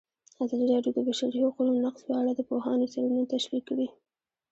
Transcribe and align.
ازادي 0.43 0.65
راډیو 0.73 0.93
د 0.95 0.97
د 0.97 0.99
بشري 1.07 1.39
حقونو 1.45 1.71
نقض 1.85 2.01
په 2.07 2.13
اړه 2.19 2.31
د 2.35 2.41
پوهانو 2.49 2.89
څېړنې 2.93 3.29
تشریح 3.33 3.61
کړې. 3.69 3.87